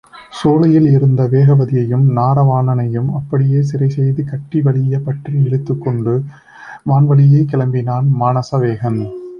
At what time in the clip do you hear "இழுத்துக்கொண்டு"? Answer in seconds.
5.33-6.23